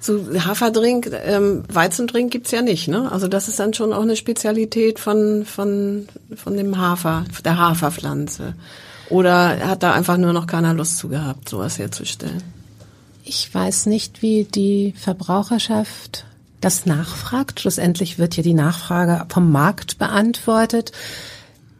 So 0.00 0.20
Haferdrink, 0.34 1.12
ähm, 1.24 1.62
Weizendrink 1.72 2.32
gibt's 2.32 2.50
ja 2.50 2.62
nicht, 2.62 2.88
ne? 2.88 3.12
Also 3.12 3.28
das 3.28 3.46
ist 3.46 3.60
dann 3.60 3.72
schon 3.72 3.92
auch 3.92 4.02
eine 4.02 4.16
Spezialität 4.16 4.98
von 4.98 5.44
von 5.44 6.08
von 6.34 6.56
dem 6.56 6.76
Hafer, 6.78 7.24
der 7.44 7.58
Haferpflanze. 7.58 8.54
Oder 9.10 9.68
hat 9.68 9.84
da 9.84 9.92
einfach 9.92 10.16
nur 10.16 10.32
noch 10.32 10.48
keiner 10.48 10.74
Lust 10.74 10.98
zu 10.98 11.08
gehabt, 11.08 11.48
sowas 11.48 11.78
herzustellen? 11.78 12.42
Ich 13.24 13.52
weiß 13.52 13.86
nicht, 13.86 14.22
wie 14.22 14.44
die 14.44 14.94
Verbraucherschaft 14.96 16.24
das 16.60 16.86
nachfragt. 16.86 17.60
Schlussendlich 17.60 18.18
wird 18.18 18.36
ja 18.36 18.42
die 18.42 18.54
Nachfrage 18.54 19.26
vom 19.28 19.52
Markt 19.52 19.98
beantwortet. 19.98 20.92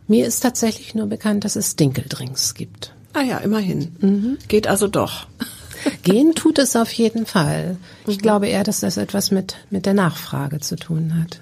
Mir 0.07 0.27
ist 0.27 0.41
tatsächlich 0.41 0.95
nur 0.95 1.07
bekannt, 1.07 1.45
dass 1.45 1.57
es 1.57 1.77
Dinkeldrinks 1.77 2.55
gibt. 2.55 2.93
Ah 3.13 3.23
ja, 3.23 3.39
immerhin. 3.39 3.97
Mhm. 4.01 4.39
Geht 4.49 4.67
also 4.67 4.89
doch. 4.89 5.27
Gehen 6.03 6.35
tut 6.35 6.59
es 6.59 6.77
auf 6.77 6.93
jeden 6.93 7.27
Fall. 7.27 7.77
Ich 8.07 8.19
mhm. 8.19 8.23
glaube 8.23 8.49
eher, 8.49 8.65
dass 8.65 8.81
das 8.81 8.97
etwas 8.97 9.31
mit, 9.31 9.57
mit 9.71 9.87
der 9.87 9.95
Nachfrage 9.95 10.61
zu 10.61 10.77
tun 10.77 11.21
hat. 11.21 11.41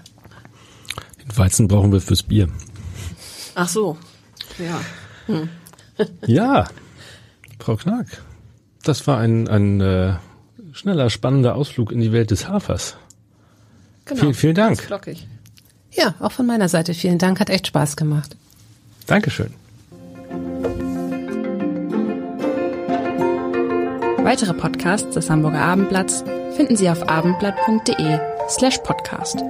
Den 1.22 1.36
Weizen 1.36 1.68
brauchen 1.68 1.92
wir 1.92 2.00
fürs 2.00 2.22
Bier. 2.22 2.48
Ach 3.54 3.68
so. 3.68 3.98
Ja. 4.58 4.80
Hm. 5.26 5.48
ja, 6.26 6.68
Frau 7.58 7.76
Knack. 7.76 8.22
Das 8.82 9.06
war 9.06 9.18
ein, 9.18 9.48
ein 9.48 9.80
äh, 9.80 10.14
schneller, 10.72 11.10
spannender 11.10 11.54
Ausflug 11.54 11.92
in 11.92 12.00
die 12.00 12.12
Welt 12.12 12.30
des 12.30 12.48
Hafers. 12.48 12.96
Genau. 14.04 14.20
Vielen, 14.20 14.34
vielen 14.34 14.54
Dank. 14.54 14.82
Flockig. 14.82 15.26
Ja, 15.92 16.14
auch 16.20 16.32
von 16.32 16.46
meiner 16.46 16.68
Seite 16.68 16.94
vielen 16.94 17.18
Dank, 17.18 17.40
hat 17.40 17.50
echt 17.50 17.66
Spaß 17.66 17.96
gemacht. 17.96 18.36
Dankeschön. 19.06 19.52
Weitere 24.22 24.54
Podcasts 24.54 25.14
des 25.14 25.28
Hamburger 25.28 25.60
Abendblatts 25.60 26.22
finden 26.56 26.76
Sie 26.76 26.88
auf 26.88 27.08
abendblatt.de 27.08 28.18
slash 28.48 28.78
podcast. 28.78 29.42